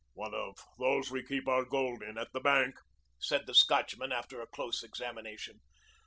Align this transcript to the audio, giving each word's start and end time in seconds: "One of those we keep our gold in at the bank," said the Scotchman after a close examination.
"One 0.15 0.33
of 0.33 0.57
those 0.79 1.11
we 1.11 1.23
keep 1.23 1.47
our 1.47 1.63
gold 1.63 2.01
in 2.01 2.17
at 2.17 2.33
the 2.33 2.39
bank," 2.39 2.73
said 3.19 3.45
the 3.45 3.53
Scotchman 3.53 4.11
after 4.11 4.41
a 4.41 4.47
close 4.47 4.81
examination. 4.81 5.59